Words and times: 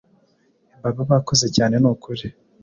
baba 0.81 1.01
bakoze 1.11 1.45
cyane 1.55 1.75
nukuri 1.81 2.25